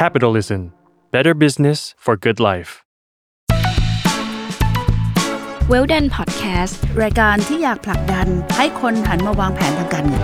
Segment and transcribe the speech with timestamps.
[0.00, 0.72] Capitalism
[1.10, 2.70] Better Business for Good Life
[5.72, 10.22] w e l l d ดนพอดแคสต์รายการที่อยากผลักดันให้คนหันมาวางแผนทางการเงิน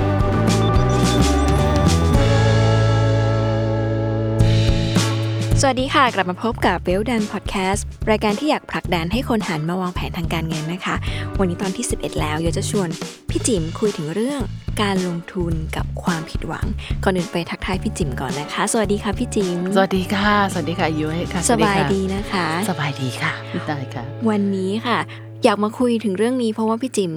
[5.62, 10.95] สวัสดีค่ะ กลับมาพบกับเวลดันพอดแคสต์รายการที่อยากผลักดันให้คนหันมาวางแผนทางการเงินนะคะ
[11.38, 12.88] วันนี้ตอนที่ 11 แล้วอยากจะชวน
[13.30, 14.40] พี่จิ๋มคุยถึงเรื่อง
[14.82, 16.66] การลงทุนกับความผิดหวัง
[17.04, 23.32] ก่อนอื่นไปทักทายพี่จิ๋มก่อนนะคะ สวัสดีค่ะพี่จิ๋มสวัสดีค่ะ สวัสดีค่ะยุ้ยค่ะสบายดีนะคะ สบายดีค่ะ
[23.68, 24.99] ได้ค่ะ วันนี้ค่ะ
[25.44, 27.13] อยากมาคุยถึงเรื่องนี้เพราะว่าพี่จิ๋ม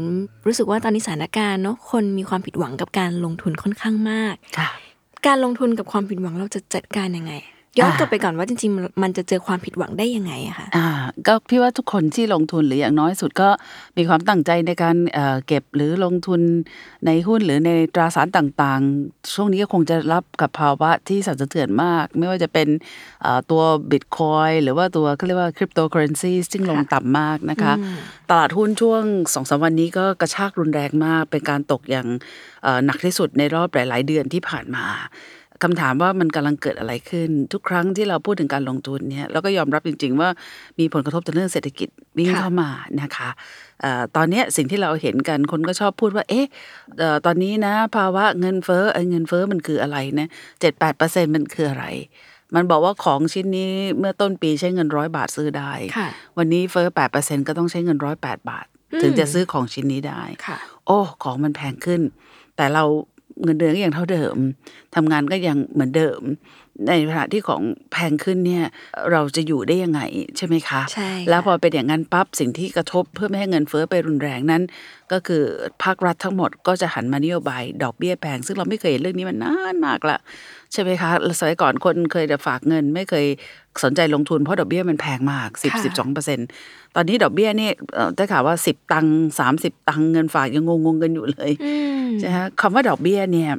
[0.46, 4.70] รู้สึกว่าตอนนี้สถานการณ์เนาะคนมีความผิดหวังกับการลงทุนค่อนข้างมากค่ะ
[5.28, 7.34] การลงทุนกับความผิดหวังเราจะจัดการยังไง
[7.80, 10.88] ย้อนกลับไปก่อนว่าจริงๆ มันจะเจอความผิดหวังได้ยังไงอะคะอ่า
[11.28, 13.50] ก็พี่ว่าทุกคนที่ลงทุนหรืออย่างน้อยสุดก็
[13.98, 16.42] มีความตั้งใจในการเอ่อเก็บหรือลงทุน
[17.06, 22.68] ในหุ้นหรือในตราสารต่างๆ ช่วงนี้ก็คงจะรับกับภาวะที่สั่นสะเทือนมาก ไม่ว่าจะเป็น
[23.22, 23.62] เอ่อตัว
[23.92, 27.74] บิตคอยหรือว่าตัวเขาเรียกว่าคริปโตเคอเรนซีซึ่งลงต่ำมากนะคะ
[28.30, 32.08] ตลาดหุ้นช่วงสองสามวันนี้ก็กระชากรุนแรงมากเป็นการตกอย่าง
[32.64, 34.86] เอ่อหนักที่สุดในรอบหลาย ๆ เดือนที่ผ่านมา
[35.64, 40.30] คำถามว่ามันกำลังเกิดอะไรขึ้น ทุกครั้งที่เราพูดถึงการลงทุนเนี่ยเราก็ยอมรับจริง ๆ ว่า
[40.80, 42.70] มีผลกระทบต่อเรื่องเศรษฐกิจวิ่งค่ะเข้ามา
[43.02, 43.30] นะคะ
[43.82, 46.46] เอ่อตอนเนี้ยสิ่งที่เราเห็นกันคนก็ชอบพูดว่า เอ๊ะ
[47.00, 50.28] เอ่อตอนนี้นะภาวะเงินเฟ้อเอ้ยเงินเฟ้อมันคืออะไรนะ
[50.62, 51.86] เจ็ดแปดเปอร์เซ็นมันคืออะไร
[52.56, 58.66] มันบอกว่าของชิ้นนี้เมื่อต้นปีใช้เงินร้อยบาทซื้อได้ค่ะวันนี้เฟ้อแปดเปอร์เซ็นก็ต้องใช้เงินร้อยแปดบาท
[59.02, 62.02] ถึงจะซื้อของชิ้นนี้ได้ค่ะโอ้ ของมันแพงขึ้น
[62.58, 62.84] แต่เรา
[63.44, 64.36] เงินเดือนก็ยังเท่าเดิม
[64.96, 66.22] ทำงานก็ยังเหมือนเดิม
[66.88, 68.66] ในขณะที่ของแพงขึ้นเนี่ย
[69.12, 70.02] เราจะอยู่ได้ยังไง
[70.38, 74.62] ใช่ไหมคะใช่ค่ะแล้วพอเป็นอย่างนั้นปั๊บสิ่งที่กระทบเพื่อไม่ให้เงินเฟ้อไปรุนแรงนั้น
[75.12, 75.44] ก็คือ
[75.84, 80.18] ภาครัฐทั้งหมดก็จะหันมานโยบายดอกเบี้ยแพงซึ่งเราไม่เคยเห็นเรื่องนี้มานานมากละ
[80.74, 83.26] ใช่ไหมคะสมัยก่อนคนเคยจะฝากเงิน ไม่เคย
[83.84, 86.40] สนใจลงทุนเพราะดอกเบี้ยมันแพงมากสิบค่ะสิบสองเปอร์เซ็น
[86.96, 89.08] ตอนนี้ดอกเบี้ยนี่เอ่อได้ข่าวว่าสิบตัง
[89.40, 91.74] สามสิบตังค์เงินฝากยังงงๆกันอยู่เลยอื
[92.06, 93.52] มใช่ไหมคำว่าดอกเบี้ยเนี่ย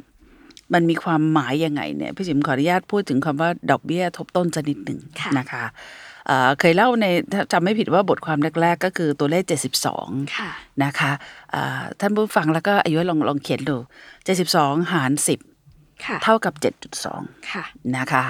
[0.73, 5.63] มันมีความหมายยังไงเนี่ยพี่จิมขออนุญาตพูดถึงคำว่าดอกเบี้ยทบต้นสักนิดหนึ่งค่ะนะคะ
[6.27, 9.43] เอ่อเคยเล่าในถ้าจำไม่ผิดว่าบทความแรก ๆ ก็คือตัวเลข
[9.89, 10.49] 72ค่ะ
[10.83, 11.11] นะคะ
[11.51, 13.77] เอ่อท่านผู้ฟังแล้วก็อายุลองลองเขียนดู
[14.33, 15.11] 72 หาร
[16.05, 16.53] ค่ะ10 เท่ากับ
[17.01, 17.63] 7.2ค่ะ
[17.97, 18.23] นะคะ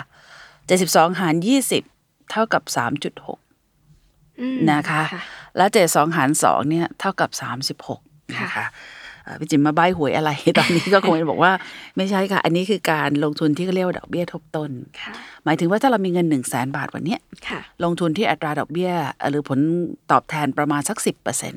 [0.58, 1.36] 72 หาร
[1.82, 2.64] 20 เท่ากับ
[3.32, 5.02] 3.6อืมนะคะ
[5.58, 8.02] แล้วเจ็ดสองหารสองเนี่ย เท่ากับสามสิบหก
[8.38, 9.03] นะคะเอ่อ
[9.40, 11.52] พี่จิมมาใบหวยอะไร ตอนนี้ก็คงจะบอกว่า
[11.98, 15.14] ไม่ใช่ค่ะ อันนี้คือการลงทุนที่เขาเรียกว่าดอกเบี้ยทบต้นค่ะ
[15.46, 19.60] หมายถึงว่าถ้าเรามีเงินหนึ่งแสนบาทวันเนี้ยค่ะลงทุนที่อัตราดอกเบี้ยเอ่อหรือผล
[20.12, 21.56] ตอบแทนประมาณสักสิบเปอร์เซ็น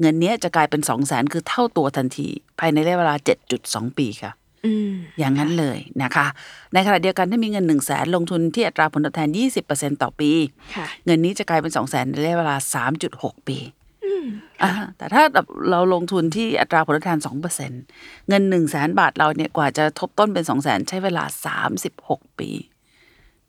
[0.00, 4.32] เงินเนี้ยจะกลายเป็นสองแสนคือเท่าตัวทันที ภายในระยะเวลาเจ็ดจุดสองปีค่ะ
[4.66, 6.26] อืมอย่างนั้นเลยนะคะ
[6.72, 9.28] ในขณะเดียวกันถ้ามีเงินหนึ่งแสนลงทุนที่อัตราผลตอบแทน
[9.66, 10.30] 20%ต่อปี
[10.76, 12.56] ค่ะเงินนี้จะกลายเป็นสองแสนในระยะเวลา
[13.02, 13.81] 3.6 ปีอ่า
[14.98, 15.22] แต่ถ้า
[15.70, 17.18] เราลงทุนที่อัตราผลตอบแทน
[17.72, 21.24] 2%เงิน1แสนบาทเราเนี่ยกว่าจะทบต้นเป็น2แสนใช้เวลา
[21.80, 22.50] 36ปี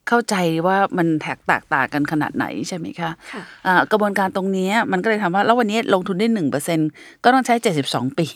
[0.07, 0.35] เข้าใจ
[0.67, 6.79] ว่ามันแตกต่างต่างกันขนาดไหนใช่ไหมคะค่ะอ่ากระบวนการตรงเนี้ยมันก็เลยทำว่าแล้ววันนี้ลงทุนได้หนึ่งเปอร์เซ็น
[7.23, 8.27] ก็ต้องใช้เจ็ดสิบสองปี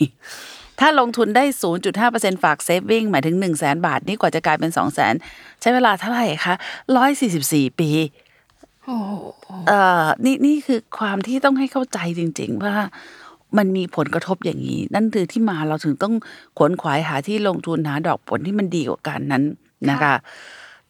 [0.80, 5.14] ถ้าลงทุนได้ศูนย์จุดห้าเปอร์เซ็นฝากเซฟวิ่งหมายถึงหนึ่งแสนบาท นี่กว่าจะกลายเป็นสองแสน
[5.62, 6.56] ใช้เวลาเท่าไหร่คะ
[6.98, 8.27] ร้อยสี่สิบสี่ปีโอ้โห
[9.68, 12.76] เอ่อนี่นี่คือความที่ต้องให้เข้าใจจริง ๆ ว่า
[13.58, 16.14] มันมีผลกระทบอย่างนี้ นั่นคือที่มาเราถึงต้อง
[16.58, 19.44] ขวนขวายหาที่ลงทุนหาดอกผลที่มันดีกว่ากันนั้น
[19.90, 20.16] นะคะ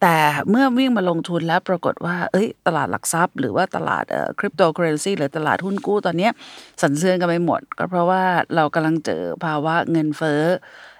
[0.02, 0.16] แต่
[0.50, 6.32] เมื่อวิ่งมาลงทุนแล้วปรากฏว่า เอ้ย ตลาดหลักทรัพย์ หรือว่าตลาดเอ่อคริปโตเคอเรนซีหรือตลาดหุ้นกู้ตอนเนี้ย
[6.80, 8.22] สั่นเทือนกันไปหมด ก็เพราะว่า
[8.56, 10.42] เรากำลังเจอภาวะเงินเฟ้อ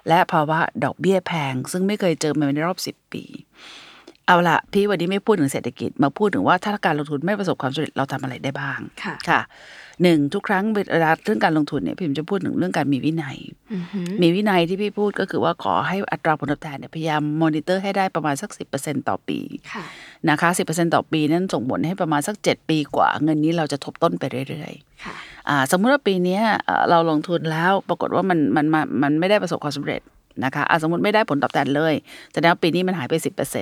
[0.07, 3.23] และภาวะดอกเบี้ยแพง ซึ่งไม่เคยเจอมาในรอบสิบปี
[4.29, 9.41] เอาละพี่วันนี้ไม่พูดถึงเศรษฐกิจ มาพูดถึงว่าถ้าการลงทุนไม่ประสบความสำเร็จเราทำอะไรได้บ้างค่ะค่ะ
[10.03, 13.37] หนึ่งทุกครั้งเวลาเรื่องการลงทุนเนี่ยพี่ผมจะพูดถึงเรื่องการมีวินัย
[13.73, 18.49] อือหือมีวินัยที่พี่พูดก็คือว่าขอให้อัตราผลตอบแทนเนี่ยพยายามมอนิเตอร์ให้ได้ประมาณสัก
[18.79, 19.39] 10%ต่อปี
[19.73, 19.83] ค่ะ
[20.29, 24.73] นะคะ10%ต่อปีนั้นส่งผลให้ประมาณสัก 7 ปีกว่า เงินนี้เราจะทบต้นไปเรื่อย
[25.03, 30.01] ค่ะๆอ่าสมมุติว่าปีเนี้ยเอ่อเราลงทุนแล้วปรากฏว่ามันมันมันมันไม่ได้ประสบความสำเร็จ
[30.45, 31.93] นะคะอ่าสมมติไม่ได้ผลตอบแทนเลย
[32.33, 33.13] แสดงว่าปีนี้มันหายไป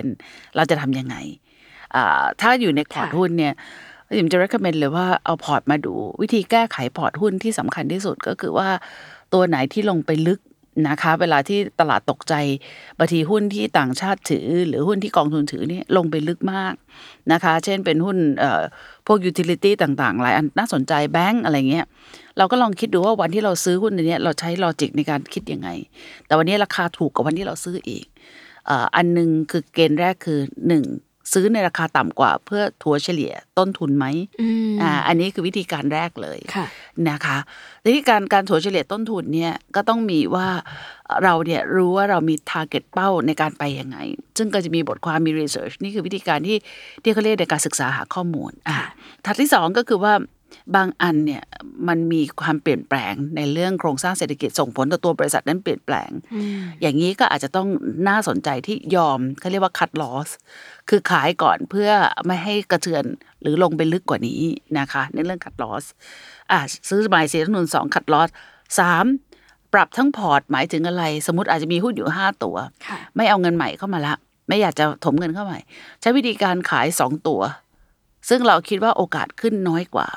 [0.03, 1.15] 10%เราจะทำยังไง
[1.95, 3.53] อ่าถ้าอยู่ในพอร์ตค่ะหุ้นเนี่ย
[4.17, 8.69] ยิมจะ recommend เลยว่าเอาพอร์ตมาดู วิธีแก้ไขพอร์ตหุ้นที่สำคัญที่สุดก็คือว่า
[9.33, 10.39] ตัวไหนที่ลงไปลึก
[10.87, 12.33] นะคะ เวลาที่ตลาดตกใจ
[12.97, 16.73] บางทีหุ้นที่ต่างชาติถือ หรือหุ้นที่กองทุนถือเนี่ยลงไปลึกมาก
[17.31, 18.61] นะคะ เช่นเป็นหุ้นเอ่อ
[19.07, 21.85] พวก utility ต่างๆ หลายอันน่าสนใจแบงก์อะไรเงี้ย
[22.37, 25.69] เราก็ลองคิดดูว่าวันที่เราซื้อหุ้นอันเนี้ยเราใช้ลอจิกในการคิดยังไง
[26.25, 28.05] แต่วันนี้ราคาถูกกว่าวันที่เราซื้ออีก
[28.65, 30.39] เอ่ออันหนึ่งคือเกณฑ์แรกคือ
[30.69, 30.85] หนึ่ง
[31.33, 34.05] ซื้อในราคาต่ำกว่าเพื่อถัวเฉลี่ยต้นทุนไหม
[34.41, 36.65] อืมอ่า อันนี้คือวิธีการแรกเลยค่ะ
[37.09, 37.37] นะคะ
[37.83, 40.47] ทีนี้การการถัวเฉลี่ยต้นทุนเนี่ยก็ต้องมีว่า
[41.23, 43.97] เราเนี่ยรู้ว่าเรามี target เป้าในการไปยังไง
[44.37, 46.57] ซึ่งก็จะมีบทความมี research นี่คือวิธีการที่
[47.03, 48.77] ที่เขาเรียกในการศึกษาหาข้อมูลอะ
[49.25, 50.13] ถัดที่สองก็คือว่า
[50.75, 51.43] บางอันเนี่ย
[51.87, 56.09] มันมีความเปลี่ยนแปลงในเรื่องโครงสร้างเศรษฐกิจส่งผลต่อตัวบริษัทนั้นเปลี่ยนแปลง
[56.81, 57.67] อย่างนี้ก็อาจจะต้อง
[58.07, 60.29] น่าสนใจที่ยอมเขาเรียกว่า cut loss
[60.89, 61.89] คือขายก่อนเพื่อ
[62.25, 63.03] ไม่ให้กระเทือน
[63.41, 64.41] หรือลงไปลึกกว่านี้
[64.79, 65.83] นะคะ ในเรื่อง cut loss
[66.51, 66.59] อะ
[66.89, 68.29] ซื้อหมายเสียทุนสอง cut loss
[68.79, 69.05] สาม
[69.73, 72.55] ปรับทั้งพอร์ตหมายถึงอะไร สมมติอาจจะมีหุ้นอยู่ห้าตัว
[72.87, 74.15] ค่ะไม่เอาเงินใหม่เข้ามาละ
[74.47, 75.59] ไม่อยากจะถมเงินเข้าใหม่
[76.01, 77.41] ใช้วิธีการขายสองตัว
[78.29, 80.07] ซึ่งเราคิดว่าโอกาสขึ้นน้อยกว่า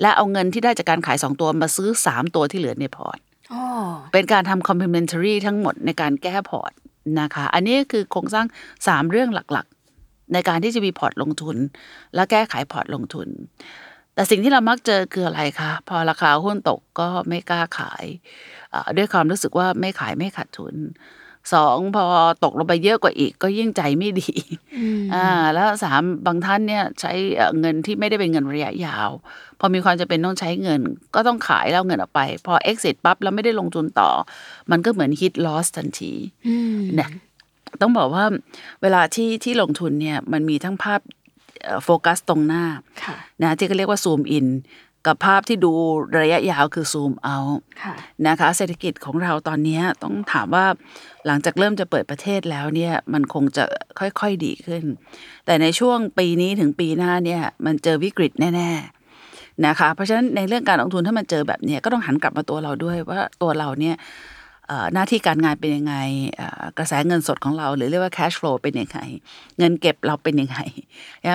[0.00, 3.18] และเอาเงินที่ได้จากการขายสองตัวมาซื้อสามตัวที่เหลือในพอร์ต
[3.52, 3.64] อ๋อ
[4.12, 6.72] เป็นการทำ complementary ทั้งหมดในการแก้พอร์ต
[7.20, 8.46] นะคะ อันนี้คือโครงสร้าง
[8.88, 11.56] สามเรื่องหลักๆ ในการที่จะมีพอร์ตลงทุน
[12.14, 13.28] และแก้ไขพอร์ตลงทุน
[14.14, 18.04] แต่สิ่งที่เรามักเจอคืออะไรคะ พอราคาหุ้นตกก็ไม่กล้าขาย
[18.74, 20.74] อ่าด้วยความรู้สึกว่าไม่ขายไม่ขาดทุน
[21.52, 22.04] สองพอ
[22.44, 24.30] ตกลงไปเยอะกว่าอีกก็ยิ่งใจไม่ดี
[25.14, 29.10] อ่าแล้วสามบางท่านเนี่ยใช้เอ่อเงินที่ไม่ได้เป็นเงินระยะยาว
[29.60, 30.80] พอมีความจะเป็นต้องใช้เงิน
[31.14, 34.10] ก็ต้องขายแล้วเอาเงินออกไป พอ exit ปั๊บแล้วไม่ได้ลงทุนต่อ
[34.70, 36.12] มันก็เหมือน hit loss ทันที
[36.48, 37.08] อืมนะ
[37.80, 38.24] ต้องบอกว่า
[38.82, 41.00] เวลาที่ที่ลงทุนเนี่ยมันมีทั้งภาพ
[41.84, 42.64] โฟกัสตรงหน้า
[43.04, 44.46] ค่ะนะที่เขาเรียกว่าซูมอิน
[45.06, 45.72] กับภาพที่ดู
[46.20, 47.36] ระยะยาวคือซูมเอา
[47.82, 47.94] ค่ะ
[48.26, 50.66] นะคะเศรษฐกิจของเราตอนนี้ต้องถามว่า
[51.26, 53.64] หลังจากเริ่มจะเปิดประเทศแล้วเนี่ยมันคงจะ
[53.98, 54.84] ค่อยๆดีขึ้น
[55.46, 64.02] แต่ในช่วงปีนี้ถึงปีหน้าเนี่ยมันเจอวิกฤตแน่ๆนะคะเพราะฉะนั้นในเรื่องการลงทุนถ้ามันเจอแบบเนี้ยก็ต้องหันกลับมาตัวเราด้วยว่าตัวเราเนี่ยเอ่อ
[64.94, 65.94] หน้าที่การงานเป็นยังไง
[66.78, 68.98] กระแสเงินสดของเรา หรือเรียกว่า cash flow เป็นยังไง
[69.58, 70.58] เงินเก็บเราเป็นยังไง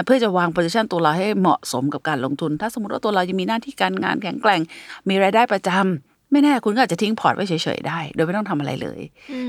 [0.06, 4.62] เพื่อจะวาง position ตัวเราให้เหมาะสมกับการลงทุน ถ้าสมมติว่าตัวเรายังมีหน้าที่การงานแข็งแกร่ง
[5.10, 9.00] มีรายได้ประจำ ไม่แน่คุณก็อาจจะทิ้งพอร์ตไว้เฉยๆได้ โดยไม่ต้องทำอะไรเลย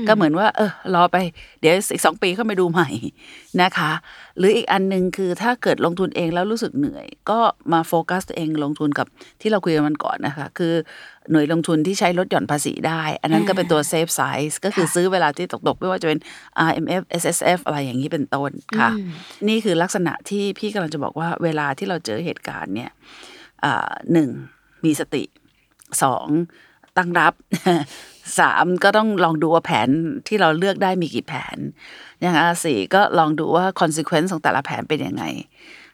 [0.07, 1.17] ก็เหมือนว่า เออรอไป
[1.59, 2.89] เดี๋ยวอีกสองปีเข้ามาดูใหม่
[3.61, 3.91] นะคะ
[4.37, 7.39] หรืออีกอันหนึ่งคือถ้าเกิดลงทุนเองแล้วรู้สึกเหนื่อย ก็
[7.73, 9.07] มาโฟกัสตัวเองลงทุนกับ
[9.41, 10.73] ที่เราคุยกันวันก่อนนะคะ คือ
[11.31, 16.19] หน่วยลงทุนที่ใช้ลดหย่อนภาษีได้ อันนั้นก็เป็นตัว safe side ก็คือซื้อเวลาที่ตก ๆ ไม่ว่าจะเป็น
[16.69, 18.89] RMF SSF อะไรอย่างนี้เป็นต้นค่ะ
[19.47, 22.91] นี่คือลักษณะที่พี่กำลังจะบอกว่าเวลาที่เราเจอเหตุการณ์เนี่ย
[23.63, 24.29] อ่าหนึ่ง
[24.85, 25.23] มีสติ
[26.03, 26.27] สอง
[26.97, 27.33] ตั้งรับ
[28.39, 29.89] สามก็ต้องลองดูว่าแผน
[30.27, 31.57] ที่เราเลือกได้มีกี่แผน
[32.23, 35.23] นะคะสี่ก็ลองดูว่า consequence ของแต่ละแผนเป็นยังไง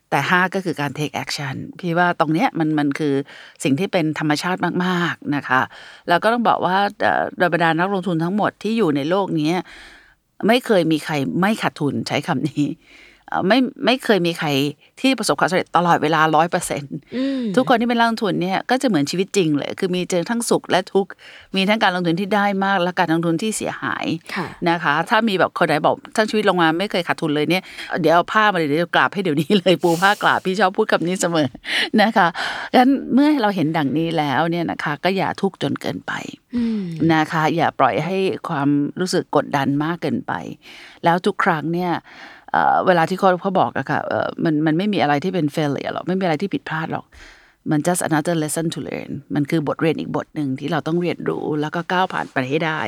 [0.09, 3.13] แต่ห้าก็คือการ take action พี่ว่าตรงเนี้ยมันมันคือ
[3.63, 5.61] สิ่งที่เป็นธรรมชาติมาก ๆ นะคะ
[6.09, 9.51] แล้วก็ต้องบอกว่าเอ่อโดยบรรดานักลงทุนทั้งหมดที่อยู่ในโลกนี้
[10.47, 12.65] ไม่เคยมีใครไม่ขาดทุนใช้คำนี้
[13.47, 14.47] ไม่ไม่เคยมีใคร
[15.01, 21.11] ที่ประสบความสำเร็จตลอดเวลาร้อยเปอร์เซ็นต์อืมทุกคนที่เป็นนักลงทุนเนี่ยก็จะเหมือนชีวิตจริงเลย คือมีเจอทั้งสุขและทุกข์
[21.55, 27.63] มีทั้งการลงทุนที่ได้มาก และการลงทุนที่เสียหายค่ะนะคะ ถ้ามีแบบคนไหนบอกทั้งชีวิตลงมาไม่เคยขาดทุนเลยเนี่ย
[28.01, 31.47] เดี๋ยวเอาผ้ามาเลยเดี๋ยวกราบให้เดี๋ยวนี้เลยปูผ้ากราบพี่ชอบพูดคำนี้เสมอ
[32.01, 32.27] นะคะ
[32.75, 36.13] งั้นเมื่อเราเห็นดังนี้แล้วเนี่ยนะคะ ก็อย่าทุกข์จนเกินไป
[36.55, 36.81] อืม
[37.13, 38.17] นะคะ อย่าปล่อยให้
[38.49, 38.69] ความ
[38.99, 40.33] รู้สึกกดดันมากเกินไป
[41.03, 41.91] แล้วทุกครั้งเนี่ย
[42.87, 43.99] เวลาที่เขาเขาบอกอะค่ะ
[44.43, 47.05] มันมันไม่มีอะไรที่เป็น failure หรอก ไม่มีอะไรที่ผิดพลาดหรอก
[47.71, 52.79] มัน just another lesson to learn มันคือบทเรียนอีกบทหนึ่งที่เราต้องเรียนรู้ แล้วก็ก้าวผ่านไปให้ได้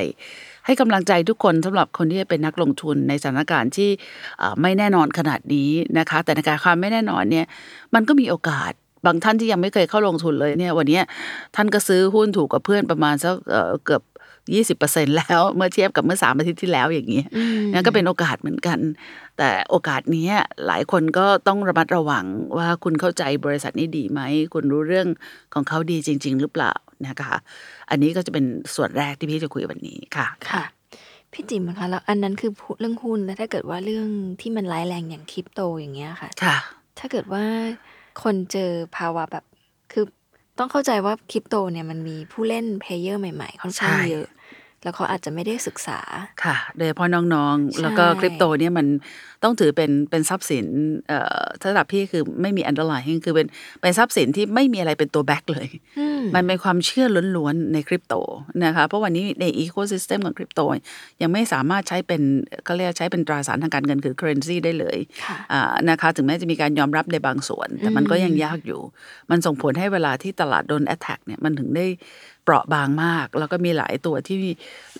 [0.66, 3.90] ให้กำลังใจทุกคนสำหรับคนที่จะเป็นนักลงทุนในสถานการณ์ที่
[4.62, 7.46] ไม่แน่นอนขนาดนี้นะคะ แต่ในการความไม่แน่นอนเนี่ย
[7.94, 8.72] มันก็มีโอกาส
[9.06, 11.00] บางท่านที่ยังไม่เคยเข้าลงทุนเลยเนี่ยวันนี้
[11.56, 13.34] ท่านก็ซื้อหุ้นถูกกับเพื่อนประมาณสัก
[13.84, 14.02] เกือบ
[14.54, 17.26] ยี่สิบเปอร์เซ็นแล้วเมื่อเทียบกับเมื่อสามอาทิตย์ที่แล้วอย่างนี้ย
[17.72, 18.78] นั่นก็เป็นโอกาสเหมือนกัน
[19.38, 20.34] แต่โอกาสเนี้ย
[20.66, 22.24] หลายคนก็ต้องระมัดระวัง
[22.58, 24.20] ว่าคุณเข้าใจบริษัทนี้ดีไหม
[24.54, 25.08] คุณรู้เรื่อง
[25.54, 26.72] ของเขาดีจริง ๆ หรือเปล่า
[27.06, 27.36] นะคะ
[27.90, 28.44] อันนี้ก็จะเป็น
[28.74, 30.64] ส่วนแรกที่พี่จะคุยวันนี้ค่ะค่ะ
[31.32, 34.08] พี่จิ๋มคะแล้วอันนั้นคือพูดเรื่องหุ้นแล้วถ้าเกิดว่าเรื่อง
[34.40, 36.56] ที่มันร้ายแรงอย่างคริปโตอย่างเงี้ยค่ะ ค่ะ
[36.98, 37.44] ถ้าเกิดว่า
[38.22, 39.44] คนเจอภาวะแบบ
[39.92, 40.04] คือ
[40.60, 44.26] ต้องเข้าใจว่าคริปโตเนี่ยมันมีผู้เล่น player ใหม่ๆ ค่อนข้างใช่เยอะ
[44.82, 46.00] แล้วเขาอาจจะไม่ได้ศึกษา
[46.44, 48.86] ค่ะ โดยเฉพาะน้องๆ แล้วก็ใช่คริปโตเนี่ยมัน
[49.42, 50.66] ต้องถือเป็นเป็นทรัพย์สิน
[51.08, 53.46] เอ่อสำหรับพี่คือไม่มี underlying คือเป็น
[53.80, 55.68] เป็นทรัพย์สินที่ไม่มีอะไรเป็นตัว back เลย
[55.98, 57.06] อืมมันเป็นความเชื่อ
[57.36, 58.14] ล้วนๆในคริปโต
[58.64, 60.60] นะคะเพราะวันนี้ในอีโค y ิสเต็มของคริปโต
[61.22, 62.22] ยังไม่สามารถใช้เป็น
[62.66, 68.80] ก็เรียกใช้เป็นตราสารทางการเงินคือ currency ได้เลยค่ะอ่านะคะถึงแม้จะมีการยอมรับในบางส่วน แต่มันก็ยังยากอยู่
[69.30, 71.86] มันส่งผลให้เวลาที่ตลาดโดน attack เนี่ยมันถึงได้
[72.39, 74.36] โปป ราะบางมาก แล้วก็มีหลายตัวที่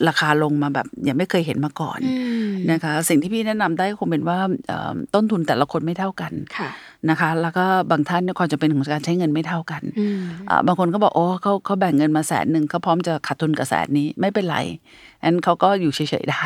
[0.09, 2.15] ราคาลงมาแบบยังไม่เคยเห็นมาก่อนอื
[2.49, 4.39] มนะคะ สิ่งที่พี่แนะนำได้คงเป็นว่า
[4.69, 6.71] เอ่อต้นทุนแต่ละคนไม่เท่ากันค่ะ
[7.11, 14.59] นะคะ แล้วก็บางท่านเนี่ยความจำเป็นของการใช้เงินไม่เท่ากันอืมอ่าบางคนก็บอกโอ้เขาเขาแบ่งเงินมาแสนหนึ่งเขาพร้อมจะขาดทุนกับแสนนี้ไม่เป็นไร
[15.25, 16.45] งั้นเขาก็อยู่เฉยๆได้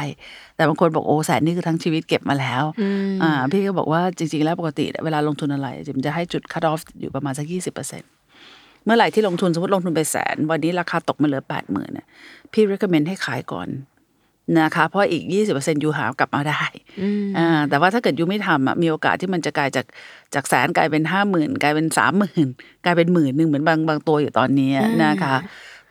[0.57, 8.03] แต่บางคนบอกโอ้แสนนี่คือทั้งชีวิตเก็บมาแล้วอืมอ่าพี่ก็บอกว่าจริง ๆ แล้วปกติ เวลาลงทุนอะไรจิมจะให้จุด cut off อยู่ประมาณสักยี่สิบเปอร์เซ็น
[8.85, 12.07] เมื่อไหร่ที่ลงทุนสมมติลงทุนไปแสน วันนี้ราคาตกมาเหลือแปดหมื่นเนี่ย
[12.53, 13.69] พี่ recommend ให้ขายก่อน
[14.61, 16.63] นะคะเพราะอีกยี่สิบเปอร์เซ็นยูหากลับมาได้
[17.01, 19.87] อืมอ่าแต่ว่าถ้าเกิดยูไม่ทำอะมีโอกาสที่มันจะกลายจาก
[20.35, 22.47] จากแสนกลายเป็นห้าหมื่นกลายเป็นสามหมื่น
[22.85, 24.71] กลายเป็นหมื่นหนึ่งเหมือนบางบางตัวอยู่ตอนนี้
[25.05, 25.35] นะคะ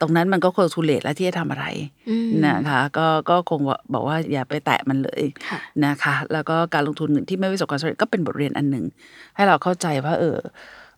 [0.01, 1.65] ตรงนั้นมันก็ควรทุเลตแล้วที่จะทำอะไร
[2.09, 3.59] อืมนะคะก็ก็คง
[3.93, 8.85] บอกว่าอย่าไปแตะมันเลยค่ะนะคะ แล้วก็การลงทุนที่ไม่ประสบความสำเร็จก็เป็นบทเรียนอันหนึ่ง
[9.35, 10.37] ให้เราเข้าใจว่าเออ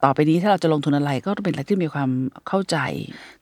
[0.05, 2.09] ต่อไปนี้ถ้าเราจะลงทุนอะไรก็ต้องเป็นอะไรที่มีความ
[2.47, 2.77] เข้าใจ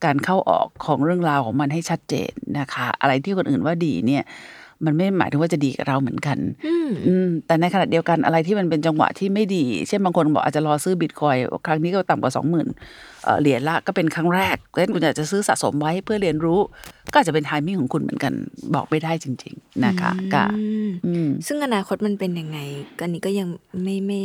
[0.06, 4.24] การเข้าออกของเรื่องราวของมันให้ชัดเจนนะคะ อะไรที่คนอื่นว่าดีเนี่ย
[4.86, 11.36] มันไม่หมายถึงว่าจะดีกับเราเหมือนกัน อืมอืมแต่ในขณะเดียวกันอะไรที่มันเป็นจังหวะที่ไม่ดี เช่นบางคนบอกอาจจะรอซื้อบิตคอย
[11.66, 12.68] ครั้งนี้ก็ต่ำกว่าสองหมื่น
[13.42, 16.60] เหรียญละก็เป็นครั้งแรกเพราะฉะนั้นคุณอยากจะซื้อสะสมไว้เพื่อเรียนรู้
[17.12, 18.34] ก็อาจจะเป็น timing ของคุณเหมือนกัน
[18.76, 22.60] บอกไม่ได้จริง ๆ นะคะก็อืมอืมซึ่งอนาคตมันเป็นยังไง
[23.00, 23.48] กันนี้ก็ยัง
[23.84, 24.20] ไม่ไม่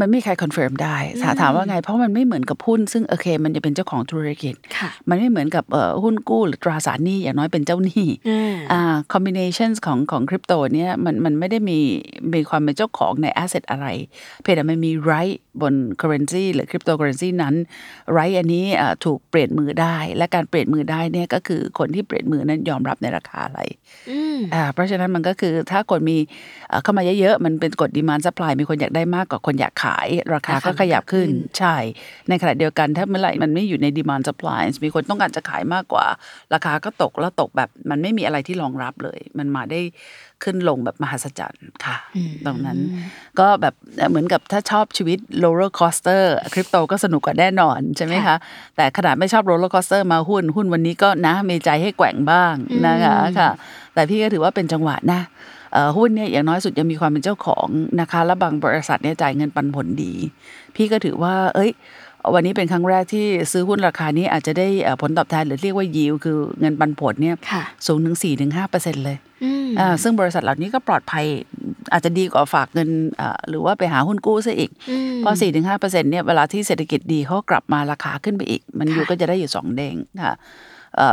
[0.00, 11.78] มันไม่มีใคร confirm ได้ถามถามว่าไง เพราะมันไม่เหมือนกับหุ้น ซึ่งโอเค มันจะเป็นเจ้าของธุรกิจค่ะมันไม่เหมือนกับเอ่อหุ้นกู้หรือตราสารหนี้อย่างน้อยเป็นเจ้าหนี้อ่าอ่า combination ของของคริปโตเนี่ยมันมันไม่ได้มี
[12.34, 13.86] มีความเป็นเจ้าของใน asset อะไร
[14.42, 17.54] เพียงแต่มันมี right บน currency หรือคริปโตเคอเรนซีนั้น
[18.12, 23.60] right อันนี้อ่าถูกเปลี่ยนมือได้ และการเปลี่ยนมือได้เนี่ยก็คือคนที่เปลี่ยนมือนั้นยอมรับในราคาอะไร
[24.10, 26.18] อืมอ่าเพราะฉะนั้นมันก็คือถ้าคนมี
[26.68, 31.76] เอ่อเข้ามาเยอะๆ มันเป็นกฎดีมาน d ซัพพลายมีคนอยากได้มากกว่าคนอยากขาย ราคาก็ขยับขึ้นใช่
[32.28, 36.06] ในขณะเดียวกันถ้าเมื่อไหร่มันไม่อยู่ในดีมาน d ซัพพลายมีคนต้องการจะขายมากกว่า
[36.54, 39.80] ราคาก็ตกแล้วตกแบบมันไม่มีอะไรที่รองรับเลย มันมาได้
[40.44, 41.96] ขึ้นลงแบบมหัศจรรย์ค่ะ
[42.46, 42.78] ตรงนั้น
[43.38, 43.74] ก็แบบ
[44.10, 48.36] เหมือนกับถ้าชอบชีวิต roller coaster คริปโตก็สนุกกว่าแน่นอนใช่ไหมคะ
[48.76, 52.54] แต่ขนาดไม่ชอบ roller coaster มาหุ้นหุ้นวันนี้ก็นะมีใจให้แกว่งบ้าง
[52.86, 53.50] นะคะค่ะ
[53.94, 55.20] แต่พี่ก็ถือว่าเป็นจังหวะนะ
[55.72, 57.68] เอ่อหุ้นเนี่ยอย่างน้อยสุดยังมีความเป็นเจ้าของ
[58.00, 60.12] นะคะ และบางบริษัทเนี่ยจ่ายเงินปันผลดี
[60.76, 61.70] พี่ก็ถือว่า เอ้ย
[62.32, 71.24] วันนี้เป็นครั้งแรกที่ซื้อหุ้นราคานี้อาจจะได้เอ่อผลตอบแทนหรือเรียกว่ายิวคือเงินปันผลเนี่ยค่ะสูงถึง4-5%ถึง5%เลยอืมอ่าซึ่งบริษัทเหล่านี้ก็ปลอดภัย
[71.92, 72.88] อาจจะดีกว่าฝากเงิน
[73.20, 80.38] อ่าหรือว่าไปหาหุ้นกู้ซะอีกอืมเพราะ4-5%เนี่ยเวลาที่เศรษฐกิจดีเขากลับมาราคาขึ้นไปอีก มันอยู่ค่ะก็จะได้อยู่สองเด้งค่ะเอ่อ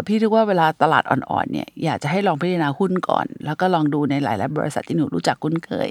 [0.07, 5.89] พี่เรียกว่าเวลาตลาดอ่อนๆเนี่ยอยากจะให้ลองพิจารณาหุ้นก่อน แล้วก็ลองดูในหลายๆบริษัทที่หนูรู้จักคุ้นเคย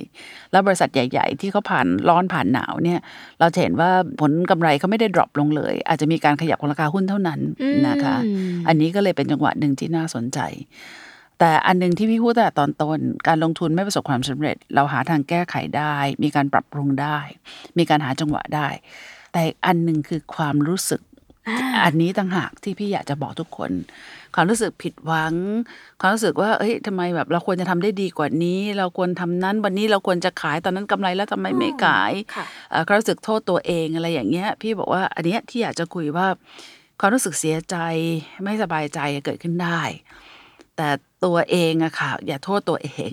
[0.52, 3.00] แล้วบริษัทใหญ่ ๆ ที่เขาผ่านร้อนผ่านหนาวเนี่ย
[3.40, 7.40] เราจะเห็นว่าผลกำไรเขาไม่ได้ดรอปลงเลย อาจจะมีการขยับของราคาหุ้นเท่านั้น
[7.88, 10.38] นะคะอืมอันนี้ก็เลยเป็นจังหวะหนึ่งที่น่าสนใจ
[11.38, 17.18] แต่อันหนึงที่พี่พูดตั้งแต่ตอนต้นการลงทุนไม่ประสบความสำเร็จ เราหาทางแก้ไขได้ มีการปรับปรุงได้
[17.78, 18.68] มีการหาจังหวะได้
[19.32, 21.00] แต่อีกอันหนึ่งคือความรู้สึก
[21.84, 23.70] อันนี้ต่างหากที่พี่อยากจะบอกทุกคน
[24.34, 25.34] ความรู้สึกผิดหวัง
[26.00, 36.26] ความรู้สึกว่าเอ้ยทำไมแบบ เราควรจะทำได้ดีกว่านี้ เราควรทำนั้นวันนี้เราควรจะขายตอนนั้นกำไรแล้วทำไมไม่ขายค่ะเอ่อความรู้สึกโทษตัวเองอะไรอย่างเงี้ย พี่บอกว่าอันเนี้ยที่อยากจะคุยว่า
[37.00, 37.76] ความรู้สึกเสียใจ
[38.44, 39.80] ไม่สบายใจเกิดขึ้นได้
[40.76, 40.88] แต่
[41.24, 43.10] ตัวเองอะค่ะอย่าโทษตัวเอง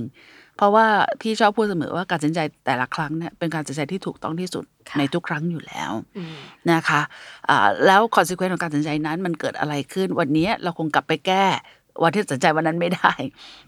[0.58, 0.88] เพราะว่า
[1.22, 6.36] พี่ชอบพูดเสมอว่าการตัดสินใจแต่ละครั้งเนี่ยเป็นการตัดสินใจที่ถูกต้องที่สุดค่ะในทุกครั้งอยู่แล้วอืม
[6.72, 7.02] นะคะ
[7.50, 11.46] อ่าแล้วคอนซ e เควนต์ของการตัดสินใจนั้นมันเกิดอะไรขึ้น วันนี้เราคงกลับไปแก้
[12.04, 13.12] วันที่ตัดสินใจวันนั้นไม่ได้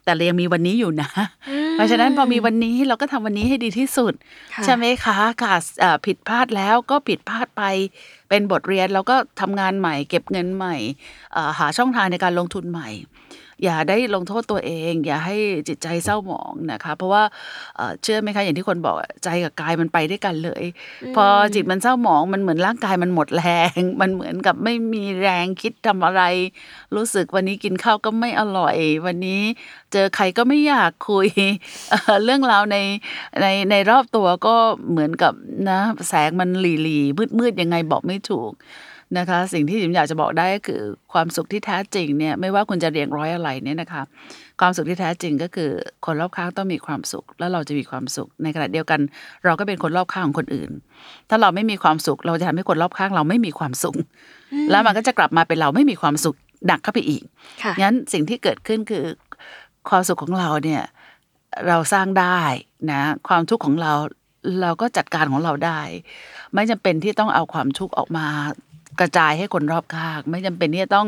[0.04, 1.10] แต่เรายังมีวันนี้อยู่นะ
[1.74, 4.14] เพราะฉะนั้นพอมีวันนี้เราก็ทำวันนี้ให้ดีที่สุด
[4.54, 7.64] ค่ะใช่ไหมคะค่ะเอ่อผิดพลาดแล้วก็ผิดพลาดไป
[8.30, 10.76] เป็นบทเรียนแล้วก็ทำงานใหม่ เก็บเงินใหม่
[11.34, 12.90] เอ่อหาช่องทางในการลงทุนใหม่
[13.64, 15.38] อย่าได้ลงโทษตัวเอง อย่าให้
[15.68, 17.24] จิตใจเศร้าหมองนะคะ เพราะว่า
[17.76, 20.64] เอ่อเชื่อไหมคะอย่างที่คนบอกอะใจกับกายมันไปด้วยกันเลย
[21.16, 21.26] พอ
[21.56, 23.44] จิตมันเศร้าหมองมันเหมือนร่างกายมันหมดแร
[23.78, 26.22] ง มันเหมือนกับไม่มีแรงคิดทำอะไร
[26.96, 28.76] รู้สึกวันนี้กินข้าวก็ไม่อร่อย
[29.06, 29.42] วันนี้
[29.92, 31.28] เจอใครก็ไม่อยากคุย
[31.90, 32.78] เอ่อเรื่องราวใน
[33.42, 34.56] ในในรอบตัวก็
[34.92, 35.34] เหมือนกับ
[35.70, 38.52] นะแสงมันหลีหลีมืดมืดๆยังไงบอกไม่ถูก
[39.18, 40.82] นะคะ สิ่งที่จิมอยากจะบอกได้ก็คือ
[41.14, 44.02] ความสุขที่แท้จริงเนี่ยไม่ว่าคุณจะเรียงร้อยอะไรเนี่ยนะคะ
[44.60, 45.70] ความสุขที่แท้จริงก็คือ
[46.06, 49.00] คนรอบข้างต้องมีความสุข แล้วเราจะมีความสุข ในขณะเดียวกัน
[49.46, 50.72] เราก็เป็นคนรอบข้างของคนอื่น
[51.30, 53.96] ถ้าเราไม่มีความสุข เราจะทำให้คนรอบข้างเราไม่มีความสุข
[54.72, 56.36] แล้วมันก็จะกลับมาเป็นเราไม่มีความสุข
[56.68, 57.24] หนักเข้าไปอีก
[57.64, 59.06] ค่ะงั้นสิ่งที่เกิดขึ้นคือ
[59.90, 60.84] ความสุขของเราเนี่ย
[61.68, 62.42] เราสร้างได้
[62.92, 63.94] นะความทุกข์ของเรา
[64.62, 65.80] เราก็จัดการของเราได้
[66.54, 68.28] ไม่จำเป็นที่ต้องเอาความทุกข์ออกมา
[69.02, 71.08] กระจายให้คนรอบข้างไม่จำเป็นที่จะต้อง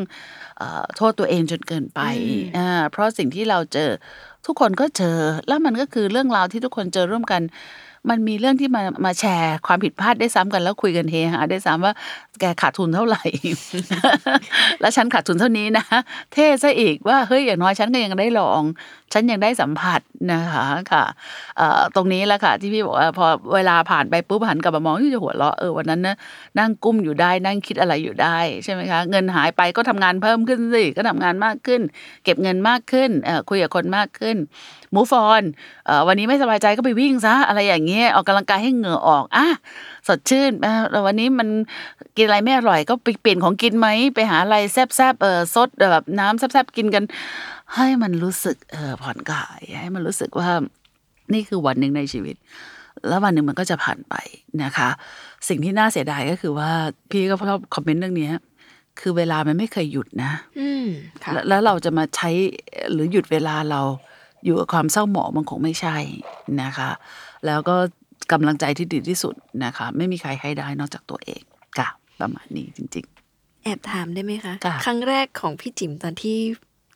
[0.57, 1.99] เออโทษตัวเองจนเกินไป
[2.57, 3.89] อ่าเพราะสิ่งที่เราเจอ
[4.45, 5.17] ทุกคนก็เจอ
[5.47, 7.41] แล้วมันก็คือเรื่องราวที่ทุกคนเจอร่วมกัน
[8.09, 11.93] มันมีเรื่องที่มามาแชร์ความผิดพลาดได้ซ้ำกันแล้วคุยกันเฮฮาได้ซ้ำว่า
[12.41, 13.23] แกขาดทุนเท่าไหร่
[14.81, 15.85] แล้วฉันขาดทุนเท่านี้นะ
[16.33, 18.61] เท่ซะอีกว่าเฮ้ยอย่างน้อยฉันก็ยังได้ลอง
[19.13, 20.01] ฉันยังได้สัมผัส
[20.33, 21.03] นะคะค่ะ
[21.95, 26.15] ตรงนี้แหละค่ะ ที่พี่บอกว่าพอเวลาผ่านไปปุ๊บหันกลับมามองที่จะหัวเราะเออวันนั้นนะ
[26.59, 31.81] นั่งกุ้มอยู่ได้นั่งคิดอะไรอยู่ได้ใช่ไหมคะ เงินหายไปก็ทำงานเพิ่มขึ้นสิก็ทำงานมากขึ้น
[32.23, 33.09] เก็บเงินมากขึ้น
[33.49, 34.37] คุยกับคนมากขึ้น
[34.95, 35.43] มูฟอน
[36.07, 39.47] วันนี้ไม่สบายใจก็ไปวิ่งซะอะไรอย่างเงี้ยออกกำลังกายให้เหงื่อออกอะ
[40.07, 40.51] สดชื่น
[40.93, 41.47] ววันนี้มัน
[42.17, 47.03] กินอะไรไม่อร่อยก็ไปเปลี่ยนของกินไหมไปหาอะไรแซ่บๆเออซดแบบน้ำแซ่บๆกินกัน
[47.75, 50.49] ให้มันรู้สึกเออผ่อนคลายให้มันรู้สึกว่า
[51.33, 52.35] นี่คือวันหนึ่งในชีวิต
[53.07, 54.15] แล้ววันหนึ่งมันก็จะผ่านไป
[54.63, 54.89] นะคะ
[55.47, 56.71] สิ่งที่น่าเสียดายก็คือว่า
[57.11, 58.33] พี่ก็ชอบคอมเมนต์เรื่องเนี้ย
[58.99, 60.87] คือเวลามันไม่เคยหยุดนะ อืม
[61.23, 62.29] ค่ะแล้วแล้วเราจะมาใช้
[62.91, 63.81] หรือหยุดเวลาเรา
[64.45, 65.97] อยู่กับความเศร้าหมองมันคงไม่ใช่
[66.61, 66.89] นะคะ
[67.45, 67.75] แล้วก็
[68.31, 69.35] กำลังใจที่ดีที่สุด
[69.65, 71.41] นะคะ ไม่มีใครให้ได้นอกจากตัวเอง
[71.77, 71.87] ค่ะ
[72.21, 73.05] ประมาณนี้จริง
[73.63, 76.37] แอบถามได้ไหมคะค่ะครั้งแรกของพี่จิ๋มตอนที่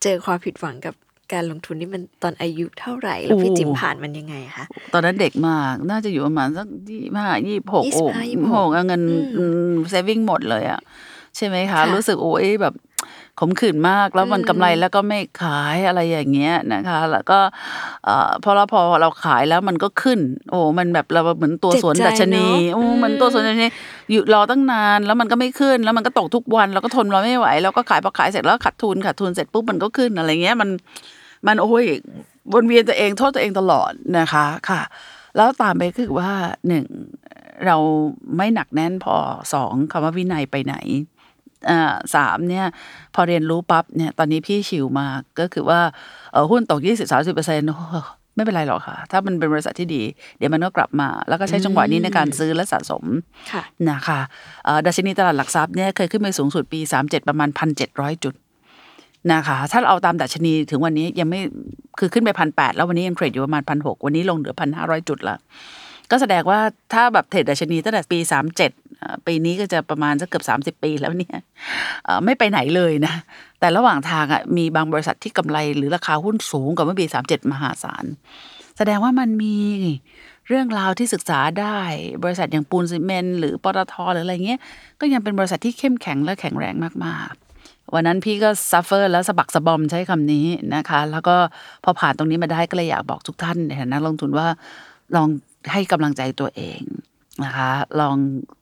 [0.04, 0.96] เจอความผิดหวังกับ
[1.34, 9.02] การลงทุนนี่มันตอนอายุเท่าไหร่แล้วพี่จิ๋มผ่านมันยังไงคะๆตอนนั้นเด็กมากน่าจะอยู่ประมาณสักยี่ห้ายี่หกยี่โอ้สิบห้ายี่สิบหกโหเงิน
[9.38, 10.82] อืมเซฟิงหมดเลยอะ
[11.38, 12.74] ใช่ไหมคะค่ะรู้สึกโอ้ยแบบ
[13.40, 17.40] ขมขื่นมากแล้วมันอืมกำไรแล้วก็ไม่ขายอะไรอย่างเงี้ยนะคะ แล้วก็
[18.06, 20.20] เอ่อพอเราพอเราขายแล้วมันก็ขึ้น
[20.52, 23.68] โอ้มันแบบเราเหมือนตัวสวนดัชนีโอ้มันตัวสวนดัชนี
[24.12, 30.70] อยู่รอตั้งนานแล้วมันก็ไม่ขึ้น แล้วมันก็ตกทุกวันเราก็ทนเราไม่ไหวเราก็ขายพอขายเสร็จแล้วขาดทุนขาดทุนเสร็จปุ๊บมันก็ขึ้นอะไรเงี้ยมัน
[31.48, 31.86] มันโอ้ย
[32.54, 34.82] วนเวียนตัวเองโทษตัวเองตลอดนะคะค่ะ
[35.36, 36.32] แล้วตามไปคือว่า
[36.68, 36.86] หนึ่ง
[37.66, 37.78] เรา
[38.38, 39.16] ไม่หนักแน่นพอ
[39.54, 41.15] สองคำว่าวินัยไปไหนอ่า
[42.16, 42.66] สามเนี่ย
[43.16, 45.80] พอเรียนรู้ปั๊บเนี่ยตอนนี้พี่ชิวมากก็คือว่า
[46.34, 47.68] เออหุ้นตกยี่สิบสามสิบเปอร์เซ็นต์
[48.36, 50.02] ไม่เป็นไรหรอกค่ะ ถ้ามันเป็นบริษัทที่ดี
[50.38, 53.04] เดี๋ยวมันก็กลับมา แล้วก็ใช้จังหวะนี้ในการซื้อและสะสม
[53.52, 54.20] ค่ะนะคะ
[54.66, 57.50] เอ่อดัชนีตลาดหลักทรัพย์เนี่ยเคยขึ้นไปสูงสุดปี 37 ประมาณ
[57.86, 58.34] 1,700 จุด
[59.34, 61.40] นะคะถ้าเราเอาตามดัชนีถึงวันนี้ยังไม่
[62.00, 65.38] คือขึ้นไปพันแแล้ววันนี้ยังเทรดอยู่ประมาณพันหวันนี้ลงเหลือพันห้าจุดละ
[66.12, 66.60] ก็แสดงว่า
[66.94, 68.20] ถ้าแบบเทรดดัชนีตั้งแต่ปี
[68.60, 68.85] 37
[69.28, 70.42] ปีนี้ก็จะประมาณสักเกือ
[70.72, 71.38] บ 30 ปีแล้วเนี่ย
[72.26, 73.14] ไม่ไปไหนเลยนะ
[73.60, 78.06] แต่ระหว่างทางอะมีบางบริษัทที่กำไรหรือราคาหุ้นสูงกว่าเมื่อปี 37 มหาศาล
[78.78, 79.58] แสดงว่ามันมี
[80.48, 81.80] เรื่องราวที่ศึกษาได้
[82.24, 84.60] บริษัทอย่างปูนซีเมนต์หรือปตทหรืออะไรเงี้ย
[85.00, 91.36] ก็ยังเป็นบริษัทที่เข้มแข็งและแข็งแรงมากๆวันนั้นพี่ก็ suffer แล้วสะบักสะบอมใช้คำนี้นะคะ แล้วก็
[91.84, 94.48] พอผ่านตรงนี้มาได้ก็เลยอยากบอกทุกท่านในฐานะลงทุนว่า
[95.16, 95.28] ลอง
[95.72, 96.82] ให้กำลังใจตัวเอง
[97.44, 98.18] นะคะ ลอง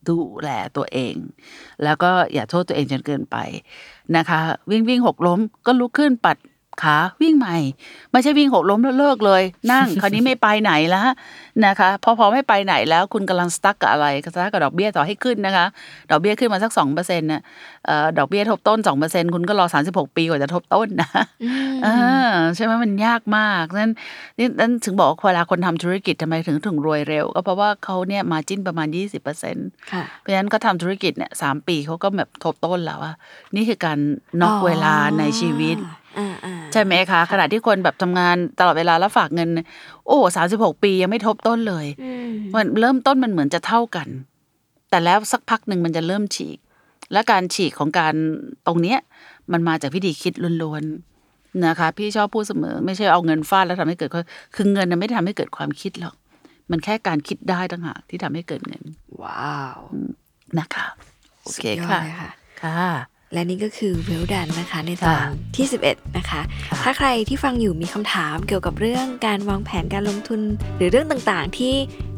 [0.09, 1.15] ดูแลตัวเอง
[1.83, 3.37] แล้วก็อย่าโทษตัวเองจนเกินไป
[4.17, 6.37] นะคะ วิ่งวิ่งหกล้มก็ลุกขึ้นปัด
[6.81, 7.57] ขาวิ่งใหม่
[8.11, 11.07] ไม่ใช่วิ่งหกล้มแล้วเลิกเลย นั่งคราวนี้ไม่ไปไหนแล้ว
[11.65, 15.65] นะคะพอพอไม่ไปไหนแล้วคุณกำลังสตั๊กกับอะไรสตั๊กกับดอกเบี้ยต่อให้ขึ้นนะคะ
[16.11, 17.41] ดอกเบี้ยขึ้นมาสักสองเปอร์เซ็นต์น่ะ
[17.85, 21.09] เอ่อดอกเบี้ยทบต้นสองเปอร์เซ็นคุณก็รอสามสิบหกปีกว่าจะทบต้นนะ
[21.85, 21.97] อ่า
[22.55, 23.91] ใช่ไหมมันยากมากนั้น
[24.37, 33.15] นี่นั่นถึงบอกว่าเวลาคนทำธุรกิจทำไมถึงถึงรวยเร็ว ก็เพราะว่าเขาเนี่ยมาจิ้นประมาณยี่สิบเปอร์เซ็นต์ค่ะเพราะฉะนั้นก็ทำธุรกิจเนี่ยสามปีเขาก็แบบทบต้นแล้วอะ
[33.55, 33.99] นี่คือการ
[34.41, 36.02] น็อกเวลาในชีวิตอ่าอ่า
[36.73, 39.49] ใช่ไหมคะ ขณะที่คนแบบทำงานตลอดเวลาแล้วฝากเงิน
[40.07, 44.07] โอ้สามสิบหกปียังไม่ทบต้นเลยอืมมันเริ่มต้นมันเหมือนจะเท่ากัน
[44.89, 46.57] แต่แล้วสักพักหนึ่งมันจะเริ่มฉีก
[47.13, 48.13] และการฉีกของการ
[48.67, 48.99] ตรงเนี้ย
[49.51, 54.23] มันมาจากวิธีคิดล้วนๆนะคะ พี่ชอบพูดเสมอ ไม่ใช่เอาเงินฟาดแล้วทำให้เกิดความ
[54.55, 56.15] คือเงินน่ะไม่ได้ทำให้เกิดความคิดหรอก
[56.71, 58.83] มันแค่การคิดได้ต่างหากที่ทำให้เกิดเงิน
[59.23, 59.79] ว้าว
[60.59, 60.85] นะคะ
[61.43, 62.31] โอเคสุดยอดค่ะเลยค่ะ
[62.63, 62.89] ค่ะ
[63.33, 70.41] และนี่ก็คือเวลดันนะคะในตอนค่ะที่ 11 นะคะค่ะถ้าใครที่ฟังอยู่มีคำถามเกี่ยวกับเรื่องการวางแผนการลงทุน
[70.77, 71.73] หรือเรื่องต่างๆ ที่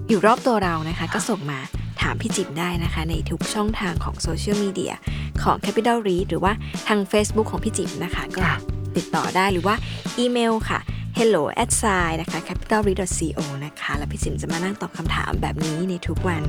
[0.10, 1.60] อยู่รอบตัวเรานะคะ ก็ส่งมา
[2.02, 4.94] ถามพี่จิ๋มได้นะคะ ในทุกช่องทางของโซเชียลมีเดีย
[5.44, 6.54] ของ Capital r e a d หรือว่า
[6.88, 8.58] ทาง Facebook ของพี่จิ๋มนะคะ ก็ค่ะ
[8.98, 9.76] ติดต่อได้หรือว่า
[10.18, 10.80] อีเมลค่ะ
[11.20, 16.44] hello at sign นะคะ capitalread.co นะคะ แล้วพี่จิ๋มจะมานั่งตอบคำถามแบบนี้ในทุกวัน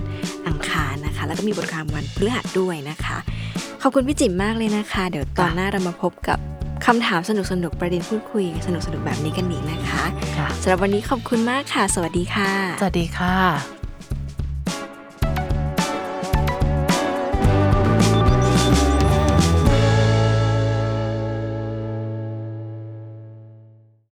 [0.46, 3.18] อังคารนะคะ แล้วก็มีบทความวันพฤหัสด้วยนะคะ
[3.82, 6.38] ขอบคุณพี่จิ๋มมากเลยนะคะ เดี๋ยวตอนหน้าเรามาพบกับ
[6.86, 7.30] คำถามส
[7.64, 10.02] นุกๆประเด็นพูดคุยสนุกๆแบบนี้กันอีกนะคะ
[10.36, 12.50] ค่ะสำหรับวันนี้ขอบคุณมากค่ะ สวัสดีค่ะ
[12.80, 13.75] สวัสดีค่ะ